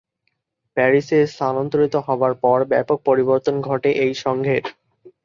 [0.77, 4.63] প্যারিসে স্থানান্তরিত হবার পর ব্যাপক পরিবর্তন ঘটে এই সংঘের।